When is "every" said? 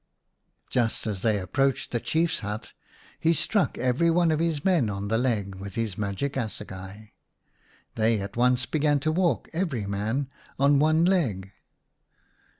3.77-4.09, 9.53-9.85